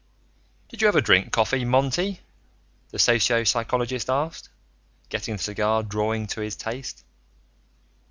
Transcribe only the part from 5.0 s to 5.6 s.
getting the